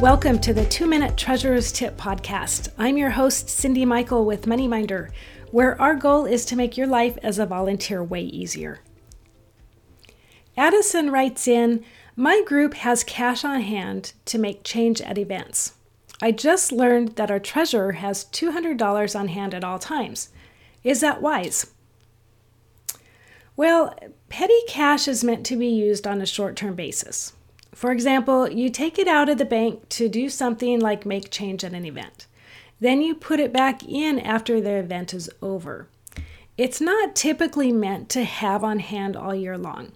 Welcome 0.00 0.40
to 0.40 0.52
the 0.52 0.66
Two 0.66 0.86
Minute 0.86 1.16
Treasurer's 1.16 1.72
Tip 1.72 1.96
podcast. 1.96 2.68
I'm 2.76 2.98
your 2.98 3.08
host, 3.08 3.46
Cyndi 3.46 3.86
Michael 3.86 4.26
with 4.26 4.44
MoneyMinder, 4.44 5.10
where 5.52 5.80
our 5.80 5.94
goal 5.94 6.26
is 6.26 6.44
to 6.46 6.54
make 6.54 6.76
your 6.76 6.86
life 6.86 7.16
as 7.22 7.38
a 7.38 7.46
volunteer 7.46 8.04
way 8.04 8.20
easier. 8.20 8.80
Addison 10.54 11.10
writes 11.10 11.48
in 11.48 11.82
My 12.14 12.42
group 12.44 12.74
has 12.74 13.04
cash 13.04 13.42
on 13.42 13.62
hand 13.62 14.12
to 14.26 14.36
make 14.36 14.64
change 14.64 15.00
at 15.00 15.16
events. 15.16 15.72
I 16.20 16.30
just 16.30 16.72
learned 16.72 17.16
that 17.16 17.30
our 17.30 17.40
treasurer 17.40 17.92
has 17.92 18.26
$200 18.26 19.18
on 19.18 19.28
hand 19.28 19.54
at 19.54 19.64
all 19.64 19.78
times. 19.78 20.28
Is 20.84 21.00
that 21.00 21.22
wise? 21.22 21.72
Well, 23.56 23.94
petty 24.28 24.60
cash 24.68 25.08
is 25.08 25.24
meant 25.24 25.46
to 25.46 25.56
be 25.56 25.68
used 25.68 26.06
on 26.06 26.20
a 26.20 26.26
short 26.26 26.54
term 26.54 26.74
basis. 26.74 27.32
For 27.76 27.92
example, 27.92 28.50
you 28.50 28.70
take 28.70 28.98
it 28.98 29.06
out 29.06 29.28
of 29.28 29.36
the 29.36 29.44
bank 29.44 29.90
to 29.90 30.08
do 30.08 30.30
something 30.30 30.80
like 30.80 31.04
make 31.04 31.30
change 31.30 31.62
at 31.62 31.74
an 31.74 31.84
event. 31.84 32.26
Then 32.80 33.02
you 33.02 33.14
put 33.14 33.38
it 33.38 33.52
back 33.52 33.84
in 33.84 34.18
after 34.18 34.62
the 34.62 34.76
event 34.76 35.12
is 35.12 35.28
over. 35.42 35.86
It's 36.56 36.80
not 36.80 37.14
typically 37.14 37.72
meant 37.72 38.08
to 38.08 38.24
have 38.24 38.64
on 38.64 38.78
hand 38.78 39.14
all 39.14 39.34
year 39.34 39.58
long, 39.58 39.92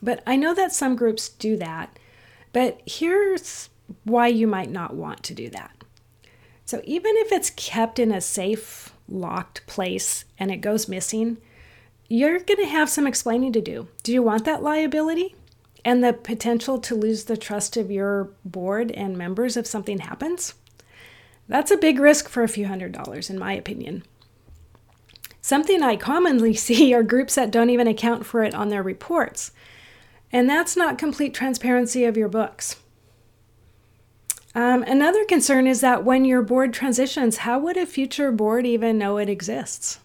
but 0.00 0.22
I 0.24 0.36
know 0.36 0.54
that 0.54 0.72
some 0.72 0.94
groups 0.94 1.28
do 1.28 1.56
that. 1.56 1.98
But 2.52 2.80
here's 2.86 3.68
why 4.04 4.28
you 4.28 4.46
might 4.46 4.70
not 4.70 4.94
want 4.94 5.24
to 5.24 5.34
do 5.34 5.50
that. 5.50 5.82
So, 6.64 6.82
even 6.84 7.16
if 7.16 7.32
it's 7.32 7.50
kept 7.50 7.98
in 7.98 8.12
a 8.12 8.20
safe, 8.20 8.94
locked 9.08 9.66
place 9.66 10.24
and 10.38 10.52
it 10.52 10.58
goes 10.58 10.86
missing, 10.86 11.38
you're 12.08 12.38
going 12.38 12.60
to 12.60 12.66
have 12.66 12.88
some 12.88 13.08
explaining 13.08 13.52
to 13.54 13.60
do. 13.60 13.88
Do 14.04 14.12
you 14.12 14.22
want 14.22 14.44
that 14.44 14.62
liability? 14.62 15.34
And 15.84 16.02
the 16.02 16.12
potential 16.12 16.78
to 16.78 16.94
lose 16.94 17.24
the 17.24 17.36
trust 17.36 17.76
of 17.76 17.90
your 17.90 18.30
board 18.44 18.90
and 18.92 19.18
members 19.18 19.56
if 19.56 19.66
something 19.66 19.98
happens, 19.98 20.54
that's 21.48 21.70
a 21.70 21.76
big 21.76 21.98
risk 21.98 22.28
for 22.28 22.42
a 22.42 22.48
few 22.48 22.66
hundred 22.66 22.92
dollars, 22.92 23.28
in 23.28 23.38
my 23.38 23.52
opinion. 23.52 24.02
Something 25.40 25.82
I 25.82 25.96
commonly 25.96 26.54
see 26.54 26.94
are 26.94 27.02
groups 27.02 27.34
that 27.34 27.50
don't 27.50 27.70
even 27.70 27.86
account 27.86 28.24
for 28.24 28.42
it 28.42 28.54
on 28.54 28.70
their 28.70 28.82
reports, 28.82 29.52
and 30.32 30.48
that's 30.48 30.76
not 30.76 30.98
complete 30.98 31.34
transparency 31.34 32.04
of 32.04 32.16
your 32.16 32.28
books. 32.28 32.76
Um, 34.54 34.84
another 34.84 35.24
concern 35.24 35.66
is 35.66 35.80
that 35.80 36.04
when 36.04 36.24
your 36.24 36.40
board 36.40 36.72
transitions, 36.72 37.38
how 37.38 37.58
would 37.58 37.76
a 37.76 37.86
future 37.86 38.30
board 38.30 38.64
even 38.66 38.98
know 38.98 39.18
it 39.18 39.28
exists? 39.28 39.98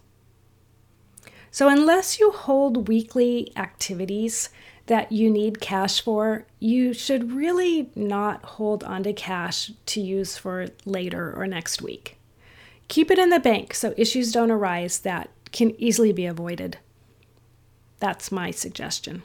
So, 1.51 1.69
unless 1.69 2.19
you 2.19 2.31
hold 2.31 2.87
weekly 2.87 3.51
activities 3.55 4.49
that 4.89 5.11
you 5.11 5.29
need 5.29 5.61
cash 5.61 6.01
for, 6.01 6.47
you 6.59 6.93
should 6.93 7.31
really 7.31 7.91
not 7.95 8.43
hold 8.43 8.83
onto 8.83 9.13
cash 9.13 9.71
to 9.85 10.01
use 10.01 10.35
for 10.35 10.65
later 10.83 11.31
or 11.37 11.45
next 11.45 11.79
week. 11.79 12.17
Keep 12.87 13.11
it 13.11 13.19
in 13.19 13.29
the 13.29 13.39
bank 13.39 13.75
so 13.75 13.93
issues 13.97 14.31
don't 14.31 14.49
arise 14.49 14.97
that 14.99 15.29
can 15.51 15.79
easily 15.79 16.11
be 16.11 16.25
avoided. 16.25 16.79
That's 17.99 18.31
my 18.31 18.49
suggestion. 18.49 19.21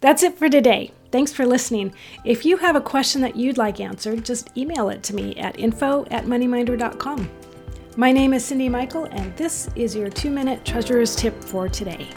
That's 0.00 0.22
it 0.22 0.38
for 0.38 0.48
today. 0.48 0.92
Thanks 1.12 1.34
for 1.34 1.44
listening. 1.44 1.94
If 2.24 2.46
you 2.46 2.56
have 2.56 2.76
a 2.76 2.80
question 2.80 3.20
that 3.20 3.36
you'd 3.36 3.58
like 3.58 3.78
answered, 3.78 4.24
just 4.24 4.56
email 4.56 4.88
it 4.88 5.02
to 5.04 5.14
me 5.14 5.36
at 5.36 5.60
info 5.60 6.06
at 6.10 6.24
moneyminder.com. 6.24 7.28
My 7.98 8.10
name 8.10 8.32
is 8.32 8.50
Cyndi 8.50 8.70
Michael, 8.70 9.04
and 9.04 9.36
this 9.36 9.68
is 9.76 9.94
your 9.94 10.08
two 10.08 10.30
minute 10.30 10.64
treasurer's 10.64 11.14
tip 11.14 11.44
for 11.44 11.68
today. 11.68 12.08